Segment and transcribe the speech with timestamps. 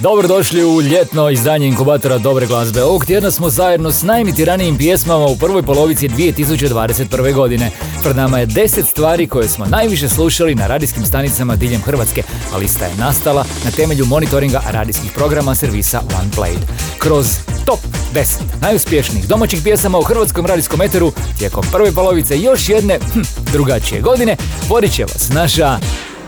[0.00, 2.82] Dobrodošli u ljetno izdanje inkubatora dobre glazbe.
[2.82, 7.34] Ovog tjedna smo zajedno s najimitiranijim pjesmama u prvoj polovici 2021.
[7.34, 7.70] godine.
[8.02, 12.22] Pred nama je 10 stvari koje smo najviše slušali na radijskim stanicama diljem Hrvatske,
[12.54, 16.60] a lista je nastala na temelju monitoringa radijskih programa servisa OnePlayed.
[16.98, 17.26] Kroz
[17.64, 17.80] top
[18.14, 23.20] 10 najuspješnijih domaćih pjesama u hrvatskom radijskom eteru tijekom prve polovice još jedne hm,
[23.52, 24.36] drugačije godine
[24.68, 25.78] vodit će vas naša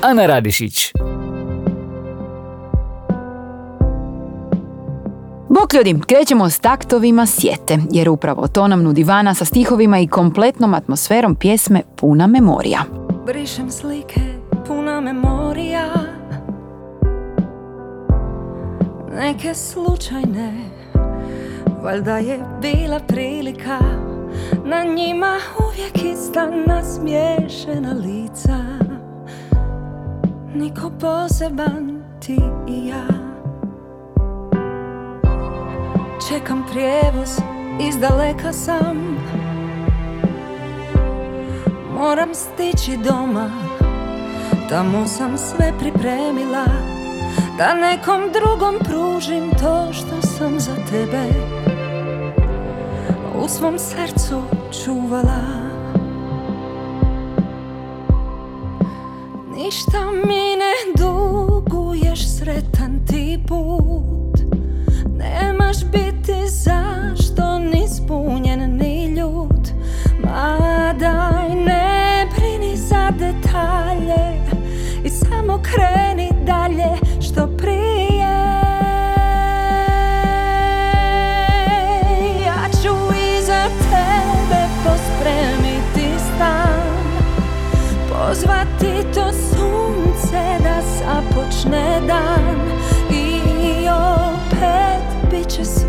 [0.03, 0.93] Ana Radišić.
[5.55, 10.07] Bok ljudi, krećemo s taktovima sjete, jer upravo to nam nudi Vana sa stihovima i
[10.07, 12.81] kompletnom atmosferom pjesme Puna memorija.
[13.27, 14.21] Brišem slike,
[14.67, 15.85] puna memorija.
[19.13, 20.55] Neke slučajne
[21.83, 23.79] Valjda je bila prilika.
[24.65, 25.37] Na njima
[25.67, 28.57] uvijek ista nasmiješena lica.
[30.55, 33.30] Niko poseban ti i ja
[36.29, 37.39] Čekam prijevoz,
[37.81, 39.17] iz daleka sam.
[41.99, 43.51] Moram stići doma
[44.69, 46.65] Tamo sam sve pripremila.
[47.59, 51.29] Da nekom drugom pružim to što sam za tebe
[53.45, 54.43] U svom srcu
[54.85, 55.43] čuvala.
[59.57, 64.20] Ništa mi ne duguješ sretan ti put
[65.43, 69.69] Nemaš biti zašto ni spunjen ni ljut
[70.25, 70.59] Ma
[70.99, 74.41] daj ne brini za detalje
[75.05, 76.10] I samo kreni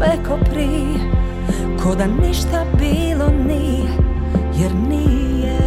[0.01, 1.00] sve ko prije
[1.84, 3.91] Ko da ništa bilo nije
[4.57, 5.57] Jer nije.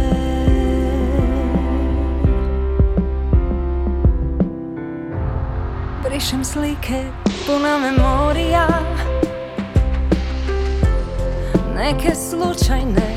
[6.03, 7.03] Brišem slike,
[7.47, 8.67] puna memorija
[11.75, 13.15] Neke slučajne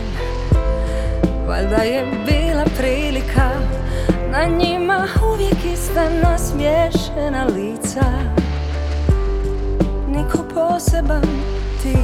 [1.48, 3.50] Valjda je bila prilika
[4.30, 8.38] Na njima uvijek ista nasmiješena lica
[10.28, 11.24] Niko poseban
[11.80, 11.96] ti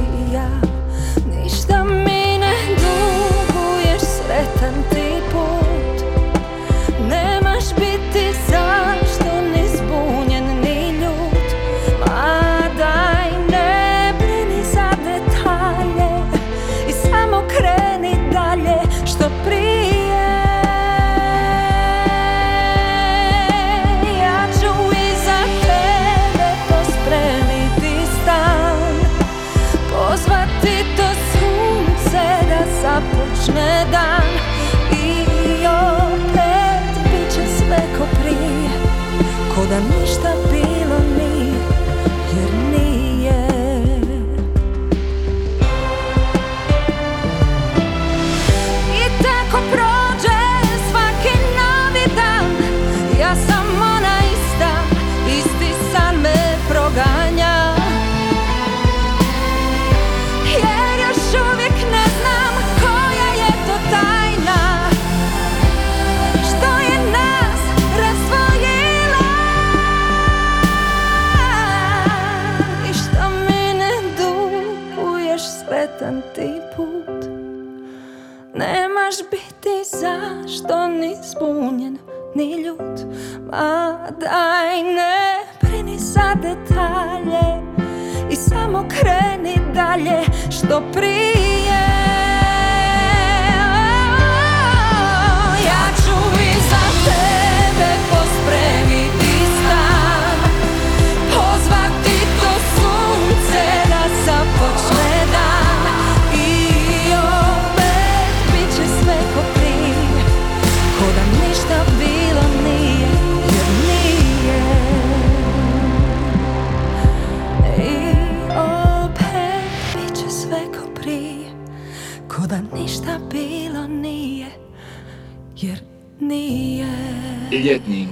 [90.69, 91.54] dalje što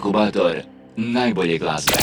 [0.04, 0.56] inkubator
[0.96, 1.94] najbolje glazbe.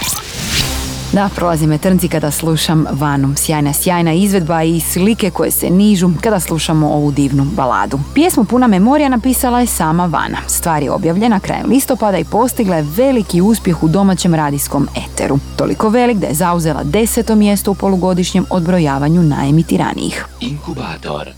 [1.13, 3.35] Da, prolazi me trnci kada slušam Vanu.
[3.37, 7.99] Sjajna, sjajna izvedba i slike koje se nižu kada slušamo ovu divnu baladu.
[8.15, 10.39] Pjesmu Puna memorija napisala je sama Vana.
[10.47, 15.39] Stvar je objavljena krajem listopada i postigla je veliki uspjeh u domaćem radijskom eteru.
[15.57, 20.27] Toliko velik da je zauzela deseto mjesto u polugodišnjem odbrojavanju najemitiranijih.
[20.41, 21.29] Inkubator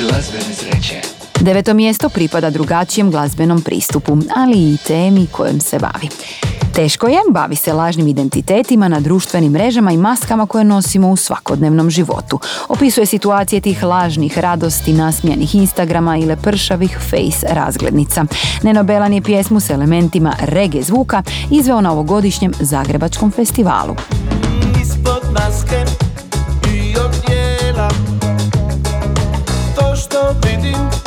[0.00, 1.17] glazbene sreće.
[1.40, 6.08] Deveto mjesto pripada drugačijem glazbenom pristupu, ali i temi kojom se bavi.
[6.74, 11.90] Teško je, bavi se lažnim identitetima na društvenim mrežama i maskama koje nosimo u svakodnevnom
[11.90, 12.40] životu.
[12.68, 18.24] Opisuje situacije tih lažnih radosti, nasmijanih Instagrama ili pršavih face razglednica.
[18.62, 23.96] Neno Belan je pjesmu s elementima rege zvuka izveo na ovogodišnjem Zagrebačkom festivalu.
[24.82, 25.84] Ispod maske
[26.74, 27.88] i odjela
[29.76, 30.97] To što vidim,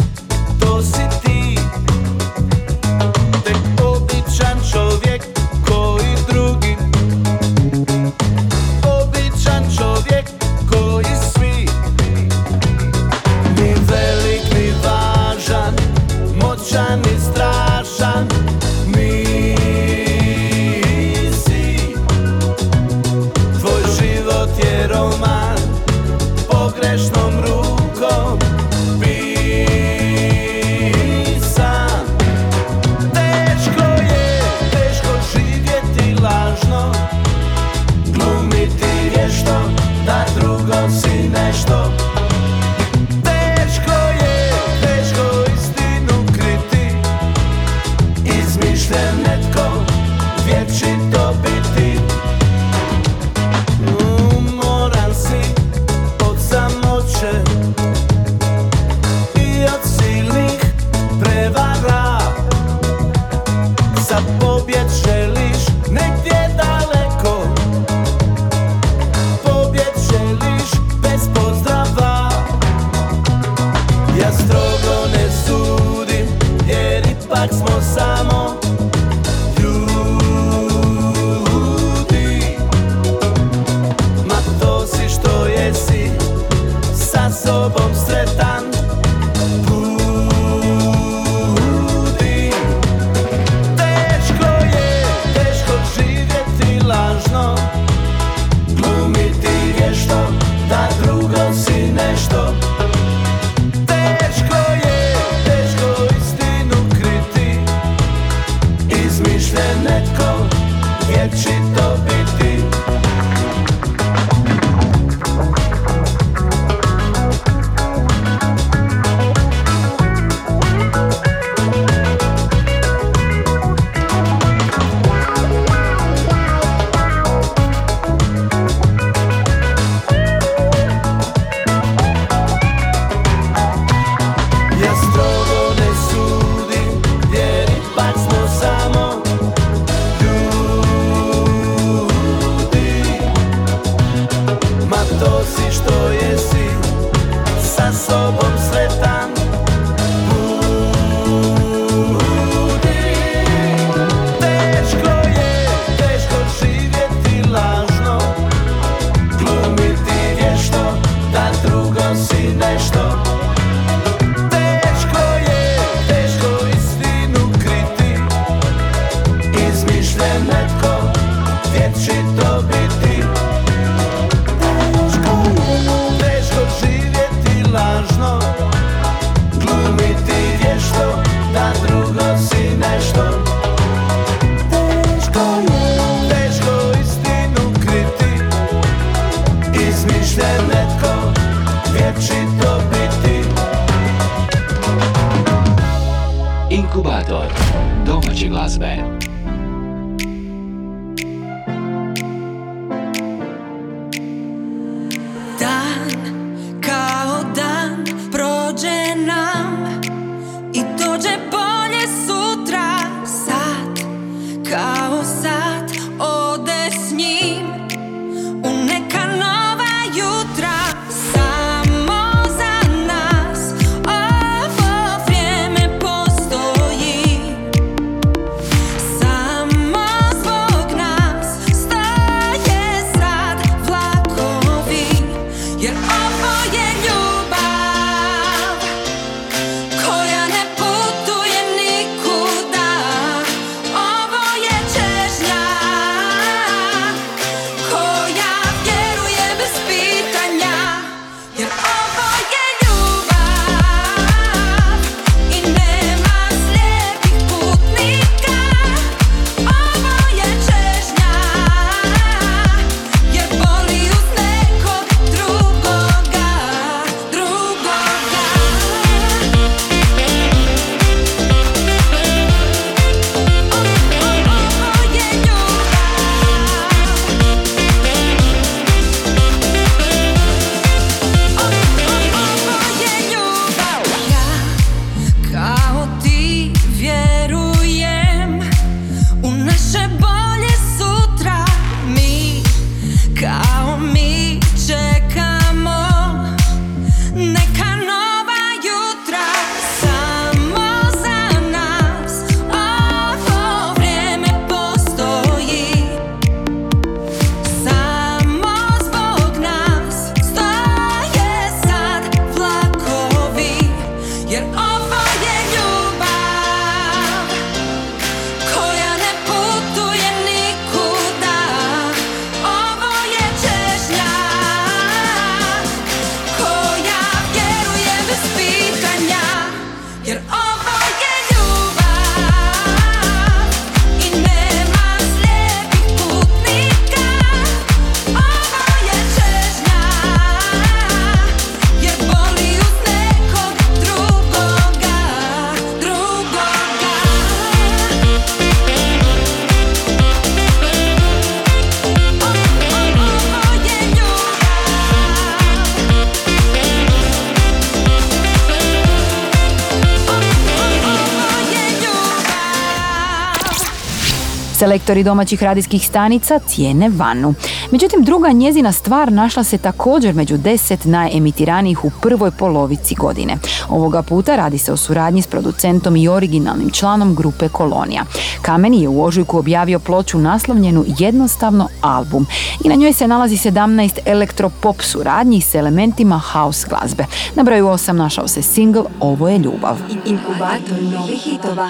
[364.81, 367.53] Selektori domaćih radijskih stanica cijene Vanu.
[367.91, 373.57] Međutim, druga njezina stvar našla se također među deset najemitiranijih u prvoj polovici godine.
[373.89, 378.25] Ovoga puta radi se o suradnji s producentom i originalnim članom grupe Kolonija.
[378.61, 382.45] Kameni je u ožujku objavio ploču naslovljenu jednostavno album
[382.83, 387.25] i na njoj se nalazi 17 elektropop suradnji s elementima house glazbe.
[387.55, 389.97] Na broju 8 našao se single Ovo je ljubav.
[390.25, 391.88] Inkubator novih hitova.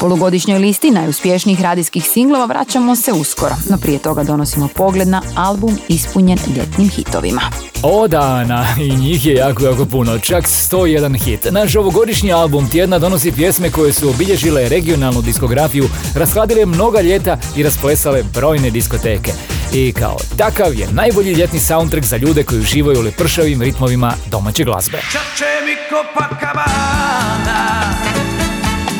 [0.00, 5.78] Polugodišnjoj listi najuspješnijih radijskih singlova vraćamo se uskoro, no prije toga donosimo pogled na album
[5.88, 7.40] ispunjen ljetnim hitovima.
[7.82, 11.46] O dana, i njih je jako, jako puno, čak 101 hit.
[11.50, 17.62] Naš ovogodišnji album tjedna donosi pjesme koje su obilježile regionalnu diskografiju, rashladile mnoga ljeta i
[17.62, 19.32] rasplesale brojne diskoteke.
[19.72, 24.64] I kao takav je najbolji ljetni soundtrack za ljude koji uživaju u lepršavim ritmovima domaće
[24.64, 24.98] glazbe.
[24.98, 27.68] C'è mi Copacabana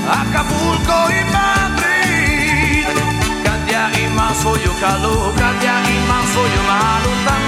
[0.08, 2.96] Acapulco i Madrid.
[3.44, 7.47] Kad ja imam svoju kalu Kad ja imam svoju malu Tamo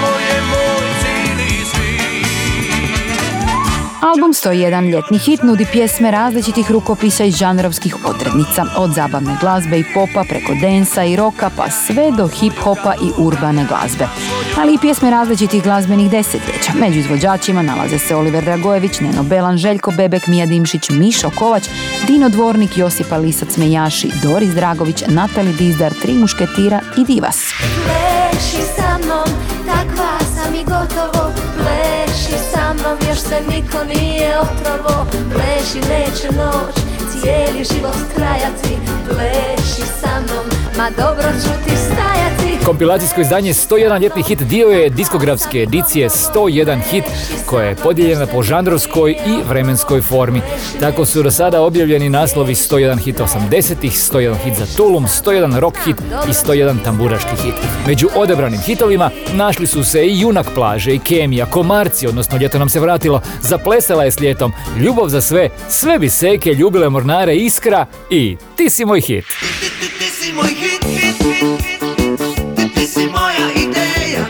[4.01, 9.85] Album 101 ljetni hit nudi pjesme različitih rukopisa i žanrovskih odrednica, od zabavne glazbe i
[9.93, 14.07] popa preko densa i roka pa sve do hip-hopa i urbane glazbe.
[14.57, 16.71] Ali i pjesme različitih glazbenih desetljeća.
[16.79, 21.63] Među izvođačima nalaze se Oliver Dragojević, Neno Belan, Željko Bebek, Mija Dimšić, Mišo Kovač,
[22.07, 27.37] Dino Dvornik, Josipa Lisac Mejaši, Doris Dragović, Natali Dizdar, Tri mušketira i Divas.
[27.59, 29.27] Pleši sa mnom,
[29.65, 31.40] takva sam i gotovo
[31.81, 36.75] Pleši sa mnom, još se niko nije otrovo Pleši neće noć,
[37.11, 38.77] cijeli život trajati.
[39.07, 40.45] Pleši sa mnom,
[40.77, 46.79] ma dobro ću ti stajati Kompilacijsko izdanje 101 ljetni hit dio je diskografske edicije 101
[46.91, 47.03] hit
[47.45, 50.41] koja je podijeljena po žanrovskoj i vremenskoj formi.
[50.79, 55.77] Tako su do sada objavljeni naslovi 101 hit 80-ih, 101 hit za Tulum, 101 rock
[55.85, 55.95] hit
[56.29, 57.53] i 101 tamburaški hit.
[57.87, 62.69] Među odabranim hitovima našli su se i Junak plaže i Kemija, Komarci, odnosno ljeto nam
[62.69, 67.85] se vratilo, Zaplesala je s ljetom, Ljubav za sve, Sve bi seke, Ljubile mornare, Iskra
[68.09, 69.25] i Ti si moj hit.
[69.99, 70.90] Ti si moj hit
[72.81, 74.25] Ti, si moja ideja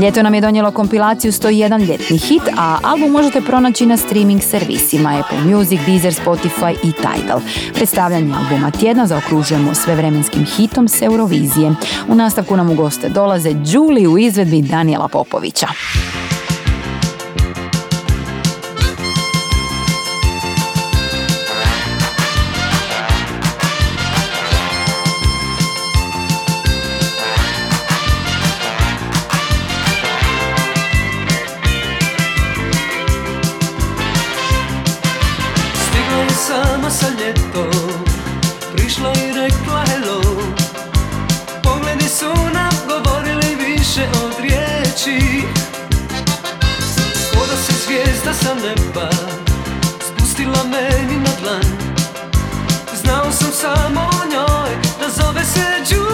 [0.00, 5.22] Ljeto nam je donijelo kompilaciju 101 ljetni hit, a album možete pronaći na streaming servisima
[5.24, 7.40] Apple Music, Deezer, Spotify i Tidal.
[7.74, 11.74] Predstavljanje albuma tjedna zaokružujemo sve vremenskim hitom s Eurovizije.
[12.08, 15.66] U nastavku nam u goste dolaze Julie u izvedbi Daniela Popovića.
[36.90, 38.04] Sama sa ljetom
[38.72, 40.20] Prišla i rekla hello.
[41.62, 45.42] Pogledi su nam govorili više od riječi.
[47.32, 49.10] Ko da se zvijezda sa neba
[50.00, 51.64] Spustila meni na dlan.
[53.02, 54.70] Znao sam samo o njoj
[55.00, 56.09] Da zove se Julie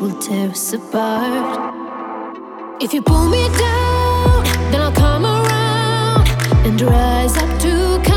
[0.00, 1.74] will tear us apart.
[2.82, 6.28] If you pull me down, then I'll come around
[6.66, 8.15] and rise up to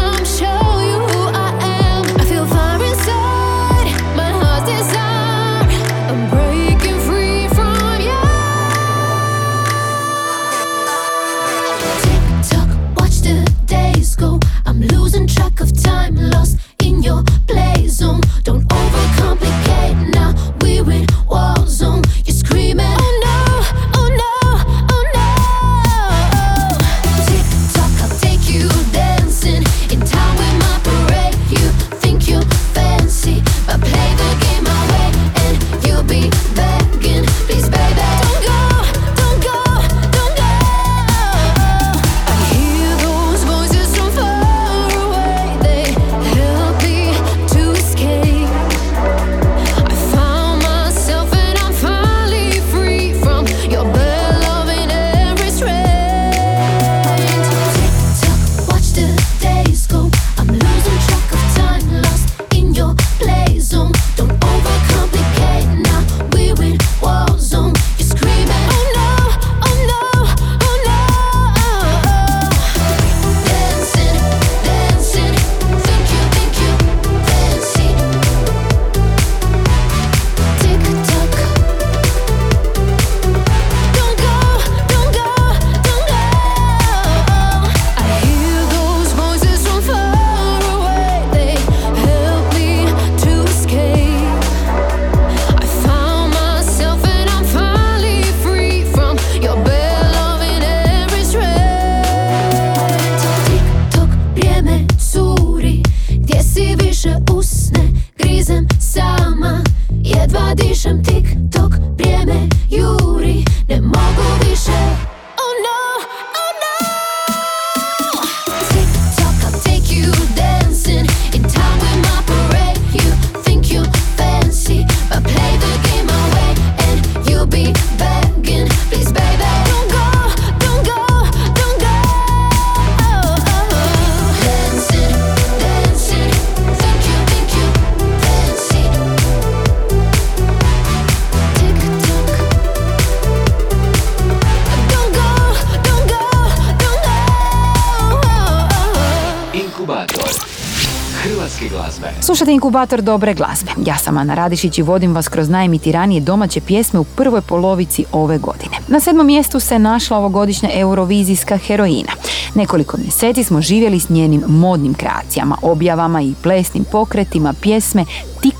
[152.52, 153.72] inkubator dobre glazbe.
[153.86, 158.38] Ja sam Ana Radišić i vodim vas kroz najemitiranije domaće pjesme u prvoj polovici ove
[158.38, 158.78] godine.
[158.88, 162.12] Na sedmom mjestu se našla ovogodišnja eurovizijska heroina.
[162.56, 168.06] Nekoliko mjeseci smo živjeli s njenim modnim kreacijama, objavama i plesnim pokretima pjesme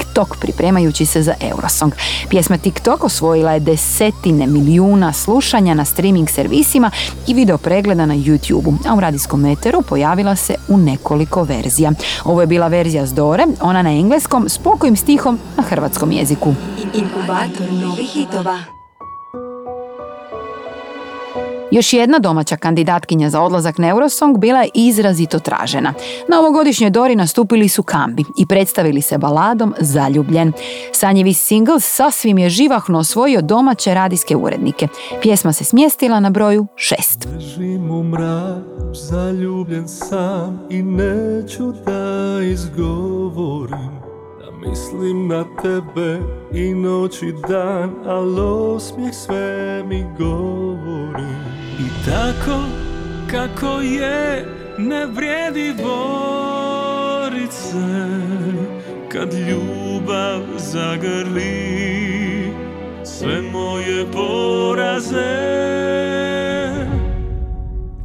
[0.10, 1.94] TikTok pripremajući se za Eurosong.
[2.30, 6.92] Pjesma TikTok osvojila je desetine milijuna slušanja na streaming servisima
[7.28, 11.92] i video pregleda na YouTube-u, a u radijskom meteru pojavila se u nekoliko verzija.
[12.26, 16.54] Ovo je bila verzija s Dore, ona na engleskom s pokojim stihom na hrvatskom jeziku.
[16.94, 18.79] Inkubator novih hitova.
[21.72, 25.94] Još jedna domaća kandidatkinja za odlazak na Eurosong bila je izrazito tražena.
[26.28, 30.54] Na ovogodišnjoj Dori nastupili su Kambi i predstavili se baladom Zaljubljen.
[30.92, 34.88] Sanjevi single sasvim je živahno osvojio domaće radijske urednike.
[35.22, 37.28] Pjesma se smjestila na broju šest.
[37.34, 44.00] Ležim u mraku, zaljubljen sam i neću da izgovorim
[44.68, 46.20] mislim na tebe
[46.54, 48.40] i noć i dan, al
[48.76, 51.59] osmijeh sve mi govori
[52.06, 52.60] tako
[53.32, 54.46] kako je,
[54.78, 57.52] ne vrijedi borit
[59.12, 62.54] Kad ljubav zagrli
[63.04, 65.50] sve moje poraze.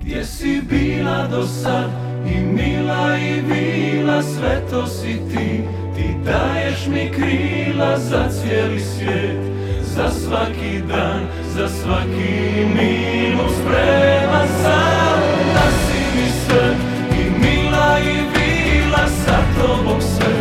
[0.01, 1.91] Gdje si bila do sad
[2.27, 5.61] i mila i bila sve to si ti.
[5.97, 9.55] Ti daješ mi krila za cijeli svijet
[9.95, 11.21] Za svaki dan,
[11.55, 15.21] za svaki minus Spreman sam.
[15.55, 16.75] Da si mi sve
[17.21, 20.35] I mila i bila sa tobom sve.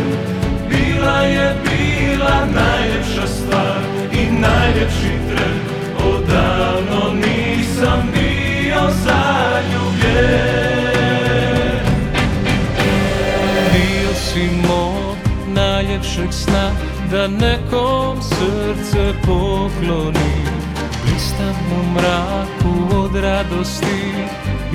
[0.68, 3.78] Bila je bila najljepša stvar
[4.12, 5.58] I najljepši tren.
[6.06, 10.34] Odavno nisam bio zaljubljen.
[13.72, 20.44] Dio si mog najljepšeg sna Da nekom srce poklonim
[21.06, 24.12] Listam u mraku od radosti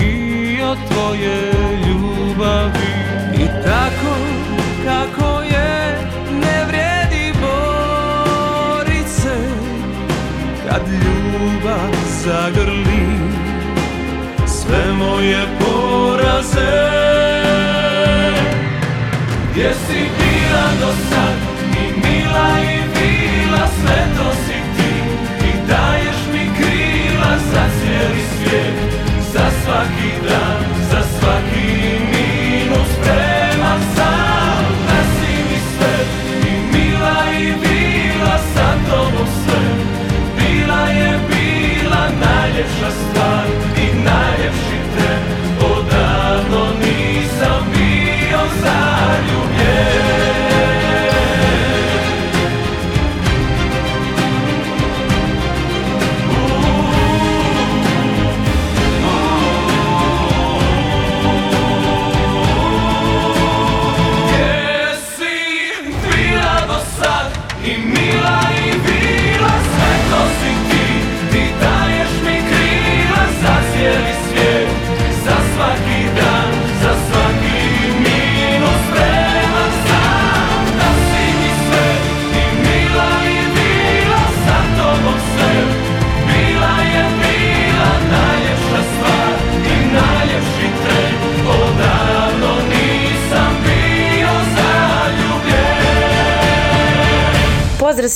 [0.02, 1.52] i od tvoje
[1.88, 2.90] ljubavi.
[3.34, 4.16] I tako
[4.86, 5.98] kako je
[6.42, 9.38] ne vrijedi borit se.
[10.70, 11.92] Kad ljubav
[12.24, 13.20] zagrli
[14.48, 17.00] sve moje poraze.
[19.52, 19.74] Gdje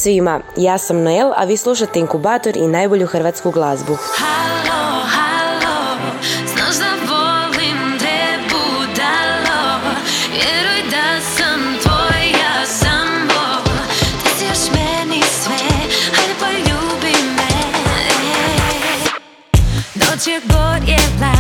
[0.03, 3.97] svima, ja sam Noel, a vi slušate Inkubator i najbolju hrvatsku glazbu.
[4.17, 5.97] Halo, halo,
[6.53, 8.19] znaš da volim te
[8.51, 9.79] budalo.
[10.31, 13.63] Vjeruj da sam tvoja samo.
[14.23, 15.67] Ti si još meni sve,
[16.15, 17.53] hajde poljubi me.
[19.95, 21.35] Noć je gorjela,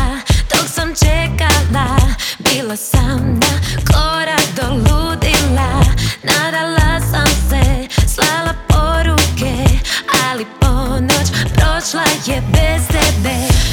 [0.49, 1.97] dok sam čekala.
[2.39, 3.53] Bila sam na
[3.93, 5.83] korak do ludila
[6.23, 6.52] Nadala
[11.83, 13.72] prošla je bez tebe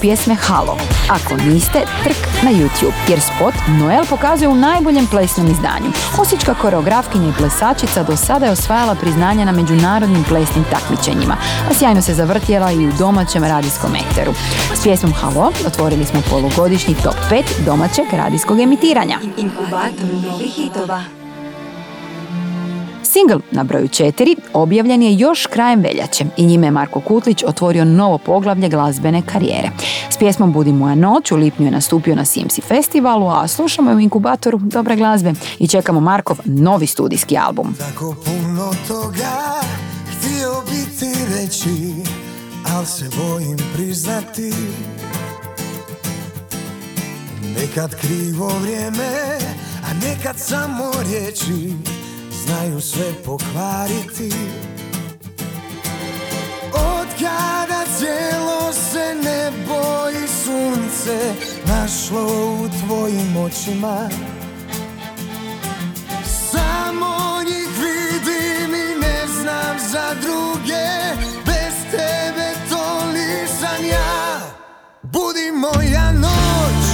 [0.00, 0.78] pjesme Halo?
[1.10, 5.90] Ako niste, trk na YouTube, jer spot Noel pokazuje u najboljem plesnom izdanju.
[6.18, 11.36] Osječka koreografkinja i plesačica do sada je osvajala priznanja na međunarodnim plesnim takmičenjima,
[11.70, 14.32] a sjajno se zavrtjela i u domaćem radijskom eteru.
[14.74, 19.18] S pjesmom Halo otvorili smo polugodišnji top 5 domaćeg radijskog emitiranja.
[19.36, 21.25] Inkubator novih hitova.
[23.16, 27.84] Singl na broju 4 objavljen je još krajem veljače i njime je Marko Kutlić otvorio
[27.84, 29.70] novo poglavlje glazbene karijere.
[30.10, 33.96] S pjesmom Budi moja noć u lipnju je nastupio na CMC festivalu, a slušamo je
[33.96, 37.74] u inkubatoru dobre glazbe i čekamo Markov novi studijski album.
[37.78, 39.60] Tako puno toga
[40.06, 41.94] htio bi ti reći,
[42.76, 44.52] al se bojim priznati.
[47.60, 49.38] Nekad krivo vrijeme,
[49.84, 51.72] a nekad samo riječi
[52.46, 54.32] znaju sve pokvariti.
[56.72, 61.34] Od kada cijelo se nebo i sunce
[61.66, 62.26] našlo
[62.62, 64.08] u tvojim očima,
[66.50, 70.86] samo njih vidim i ne znam za druge.
[71.46, 74.40] Bez tebe to nisam ja.
[75.02, 76.86] Budi moja noć.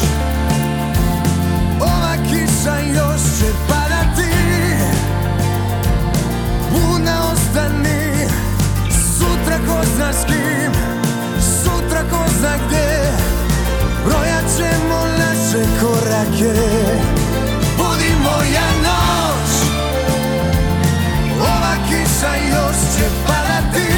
[1.81, 3.82] Ova kiša još će padati
[12.43, 13.13] zna gdje?
[14.05, 16.55] Brojat ćemo naše korake.
[17.79, 19.53] Budi moja noć.
[21.41, 23.93] Ova kiša još će padati.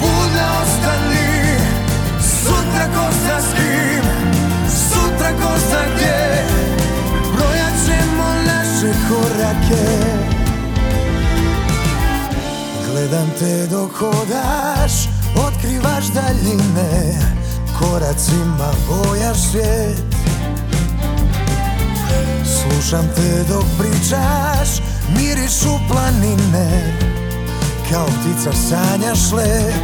[0.00, 1.58] Budna ostani.
[2.20, 4.04] Sutra ko zna s kim
[4.88, 6.44] Sutra ko zna gdje?
[7.34, 9.86] Brojat ćemo naše korake.
[12.86, 15.11] Gledam te dok hodaš
[15.82, 17.18] Otkrivaš daljine
[17.78, 20.02] Koracima bojaš svijet.
[22.44, 24.68] Slušam te dok pričaš
[25.16, 26.98] Mirišu planine
[27.90, 29.74] Kao ptica sanjaš let.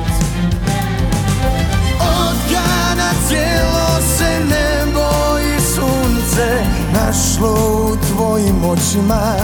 [2.01, 7.51] Od kada cijelo se nebo i sunce Našlo
[7.93, 9.35] u tvojim očima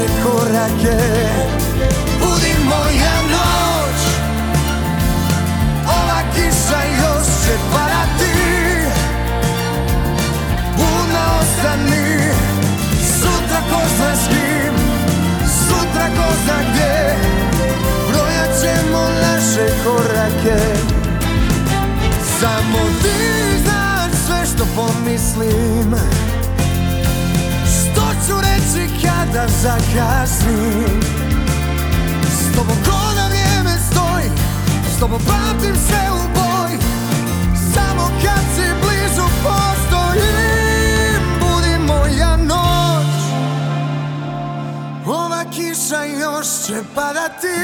[0.00, 0.98] naše korake.
[2.20, 4.00] Budi moja noć.
[5.86, 8.32] Ova kiša još će padati
[10.76, 12.32] Budna ostani.
[13.20, 14.74] Sutra ko zna s kim
[15.68, 17.16] Sutra ko zna gdje.
[18.08, 20.60] Brojat ćemo naše korake.
[22.40, 25.94] Samo ti znaš sve što pomislim
[28.30, 31.00] ću reći kada zakasnim.
[32.22, 34.30] S tobom ko na vrijeme stoji
[34.96, 36.78] S tobom pamtim sve u boj
[37.74, 43.06] Samo kad si blizu postojim Budi moja noć.
[45.06, 47.58] Ova kiša još će padati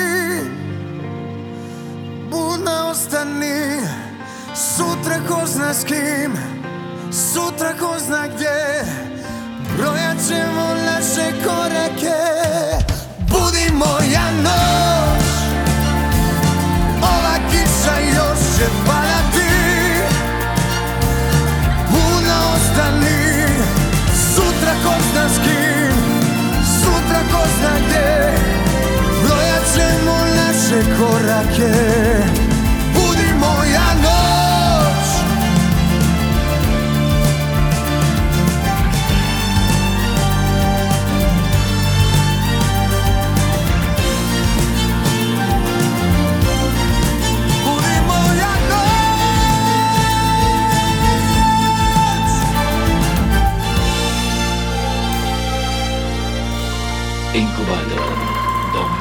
[2.31, 3.81] Budna ostani.
[4.55, 6.33] Sutra ko zna s kim
[7.11, 9.05] Sutra ko zna gdje
[9.76, 12.18] Brojat ćemo naše korake.
[13.18, 15.26] Budi moja noć.
[17.02, 19.52] Ova kiša još će padati.
[21.90, 23.46] Budna ostani.
[24.34, 25.96] Sutra ko zna s kim.
[26.80, 28.32] Sutra ko zna gdje.
[29.24, 32.36] Brojat ćemo naše korake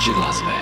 [0.05, 0.54] domaće glazbe.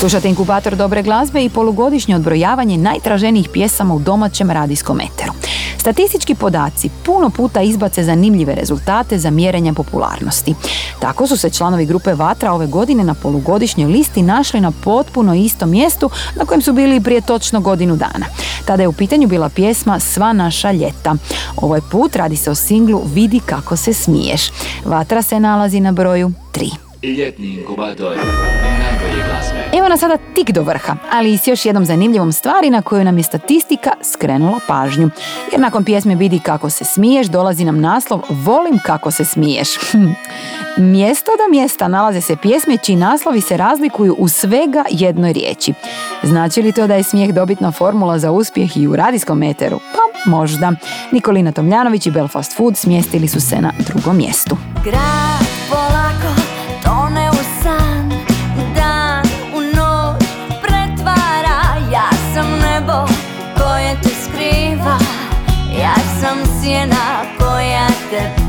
[0.00, 5.32] Slušate inkubator dobre glazbe i polugodišnje odbrojavanje najtraženijih pjesama u domaćem radijskom eteru.
[5.78, 10.54] Statistički podaci puno puta izbace zanimljive rezultate za mjerenje popularnosti.
[11.00, 15.70] Tako su se članovi grupe Vatra ove godine na polugodišnjoj listi našli na potpuno istom
[15.70, 18.26] mjestu na kojem su bili prije točno godinu dana.
[18.64, 21.14] Tada je u pitanju bila pjesma Sva naša ljeta.
[21.56, 24.50] Ovaj put radi se o singlu Vidi kako se smiješ.
[24.84, 26.70] Vatra se nalazi na broju 3.
[27.02, 28.16] Ljetni inkubator.
[29.80, 33.04] Evo nas sada tik do vrha, ali i s još jednom zanimljivom stvari na koju
[33.04, 35.10] nam je statistika skrenula pažnju.
[35.52, 39.68] Jer nakon pjesme Vidi kako se smiješ dolazi nam naslov Volim kako se smiješ.
[39.90, 40.06] Hm.
[40.76, 45.72] Mjesto do mjesta nalaze se pjesme čiji naslovi se razlikuju u svega jednoj riječi.
[46.22, 49.80] Znači li to da je smijeh dobitna formula za uspjeh i u radijskom meteru?
[49.92, 50.72] Pa možda.
[51.12, 54.56] Nikolina Tomljanović i Belfast Food smjestili su se na drugom mjestu.
[54.84, 56.49] Grad polako
[68.10, 68.39] koja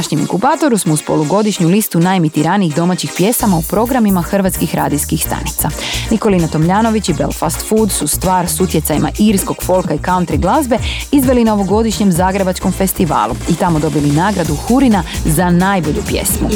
[0.00, 5.70] današnjem inkubatoru smo uz polugodišnju listu najemitiranijih domaćih pjesama u programima hrvatskih radijskih stanica.
[6.10, 10.78] Nikolina Tomljanović i Belfast Food su stvar s utjecajima irskog folka i country glazbe
[11.12, 16.48] izveli na ovogodišnjem Zagrebačkom festivalu i tamo dobili nagradu Hurina za najbolju pjesmu.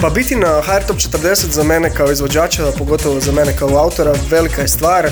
[0.00, 4.14] Pa biti na HR Top 40 za mene kao izvođača, pogotovo za mene kao autora,
[4.30, 5.10] velika je stvar,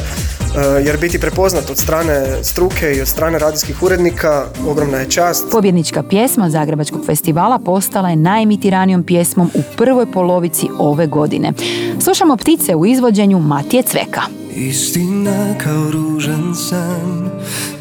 [0.84, 5.46] jer biti prepoznat od strane struke i od strane radijskih urednika, ogromna je čast.
[5.50, 11.52] Pobjednička pjesma Zagrebačkog festivala postala je najemitiranijom pjesmom u prvoj polovici ove godine.
[12.00, 14.22] Slušamo ptice u izvođenju Matije Cveka.
[14.56, 17.30] Istina kao ružan san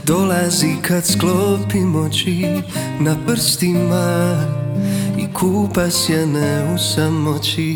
[0.04, 2.46] Dolazi kad sklopim oči
[3.00, 4.36] na prstima
[5.18, 7.76] I kupa sjene u samoći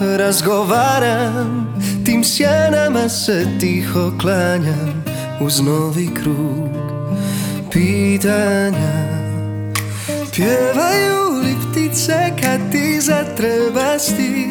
[0.00, 1.74] Razgovaram,
[2.04, 5.04] tim sjenama se tiho klanjam
[5.40, 6.68] Uz novi krug
[7.72, 9.08] pitanja.
[10.34, 14.48] Pjevaju li ptice kad ti zatreba stih?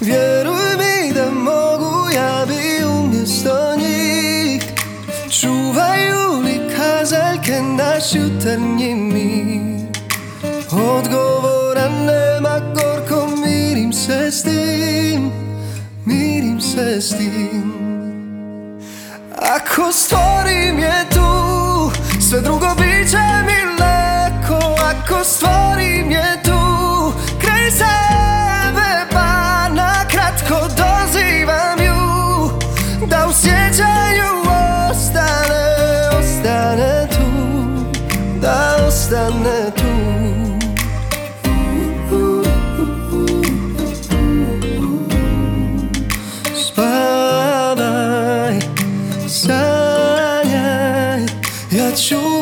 [0.00, 4.62] Vjeruj mi da mogu ja bi umjesto njih.
[5.30, 9.54] Čuvaju li kazaljke naš jutarnji mir?
[10.70, 13.23] Odgovora nema gorko
[14.04, 15.32] se s tim
[16.06, 17.72] Mirim se s tim.
[19.56, 21.90] Ako stvorim je tu
[22.20, 24.76] Sve drugo bit će mi lako.
[24.80, 26.43] Ako stvorim je tu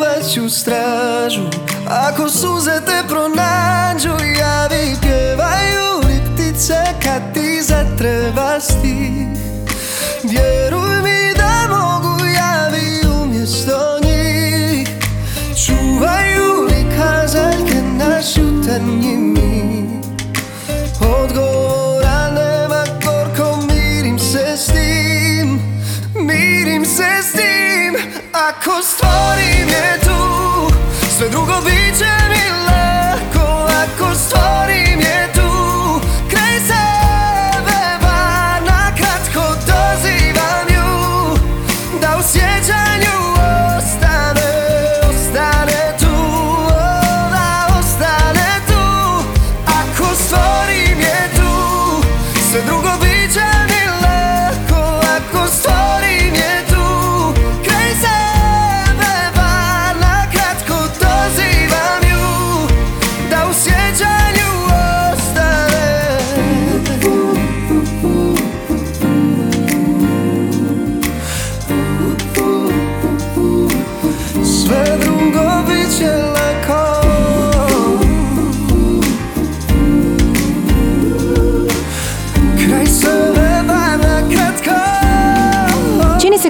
[0.03, 1.42] čuvat ću stražu.
[1.88, 9.12] Ako suze te pronađu Javi pjevaju li ptice kad ti zatreba stih
[10.22, 14.88] Vjeruj mi da mogu javi umjesto njih.
[15.66, 19.32] Čuvaju li kazaljke naš jutarnji
[28.72, 30.20] Ako stvorim je tu
[31.16, 32.61] Sve drugo bit će mi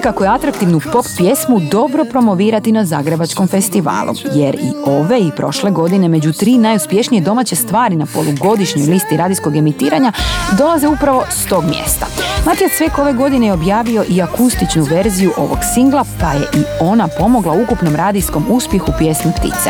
[0.03, 5.71] kako je atraktivnu pop pjesmu dobro promovirati na Zagrebačkom festivalu, jer i ove i prošle
[5.71, 10.11] godine među tri najuspješnije domaće stvari na polugodišnjoj listi radijskog emitiranja
[10.57, 12.05] dolaze upravo s tog mjesta.
[12.45, 17.07] Matija Cvek ove godine je objavio i akustičnu verziju ovog singla, pa je i ona
[17.19, 19.69] pomogla ukupnom radijskom uspjehu pjesme Ptice.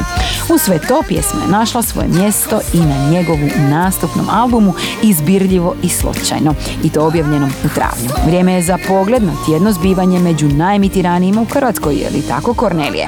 [0.53, 4.73] U sve to pjesma je našla svoje mjesto i na njegovu nastupnom albumu
[5.03, 6.53] Izbirljivo i slučajno,
[6.83, 8.09] i to objavljenom u travnju.
[8.25, 13.07] Vrijeme je za pogled na tjedno zbivanje među najemitiranijima u Hrvatskoj, je li tako Kornelije?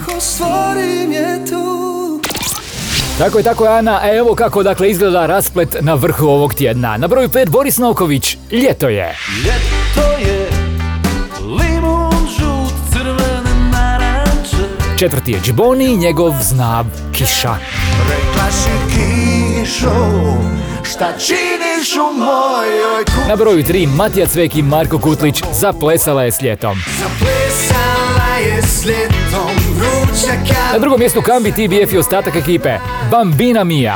[3.17, 3.99] Tako je, tako je, Ana.
[4.03, 6.97] A Evo kako dakle izgleda rasplet na vrhu ovog tjedna.
[6.97, 9.17] Na broju 5 Boris Novković, ljeto je.
[9.45, 10.49] Ljeto je
[11.41, 14.57] limun, žut, crvene naranče
[14.99, 17.55] Četvrti je Džiboni njegov znab Kiša.
[18.09, 20.25] Rekla si kišo
[20.83, 21.54] Šta kući
[23.27, 26.77] Na broju 3 Matija Cvek i Marko Kutlić zaplesala je s ljetom.
[26.99, 30.33] Zaplesala je s ljetom Vruća
[30.73, 32.77] Na drugom mjestu Kambi TBF i ostatak ekipe
[33.11, 33.95] Bambina Mia.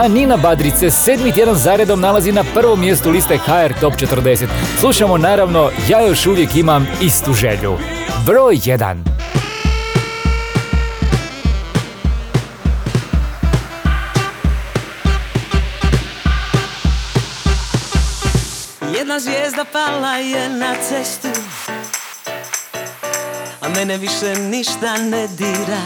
[0.00, 4.46] A Nina Badrić se sedmi tjedan zaredom nalazi na prvom mjestu liste HR Top 40.
[4.80, 7.76] Slušamo naravno Ja još uvijek imam istu želju.
[8.26, 9.13] Broj 1.
[19.14, 21.28] Jedna zvijezda pala je na cestu
[23.60, 25.82] A mene više ništa ne dira.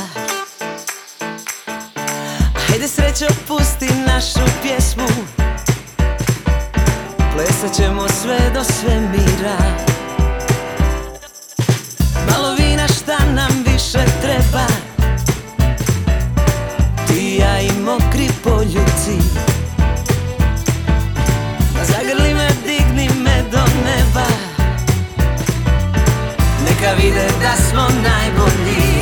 [2.68, 5.09] Hajde srećo pusti našu pjesmu
[7.35, 9.59] Plesat ćemo sve do svemira.
[12.31, 14.66] Malo vina šta nam više treba
[17.07, 19.49] Ti ja i mokri poljuci
[23.84, 24.26] neba
[26.64, 28.97] Neka vide da smo najbolji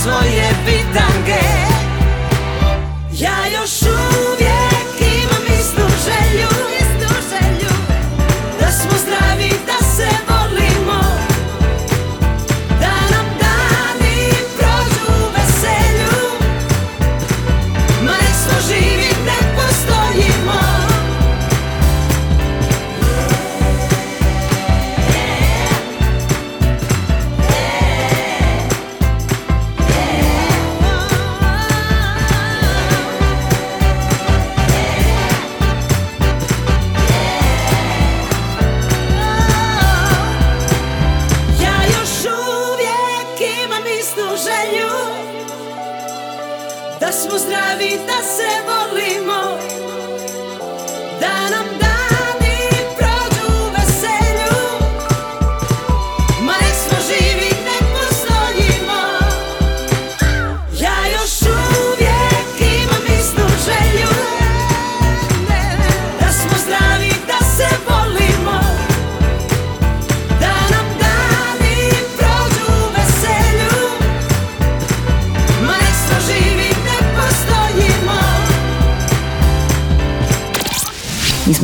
[0.00, 1.49] svoje bitange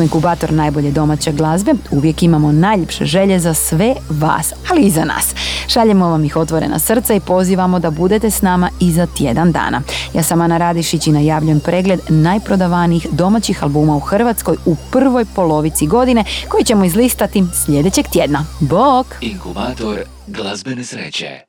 [0.07, 5.35] inkubator najbolje domaće glazbe, uvijek imamo najljepše želje za sve vas, ali i za nas.
[5.67, 9.83] Šaljemo vam ih otvorena srca i pozivamo da budete s nama i za tjedan dana.
[10.15, 15.87] Ja sam Ana Radišić i najavljujem pregled najprodavanijih domaćih albuma u Hrvatskoj u prvoj polovici
[15.87, 18.45] godine koji ćemo izlistati sljedećeg tjedna.
[18.61, 19.07] Bok!
[19.21, 21.46] Inkubator glazbene sreće.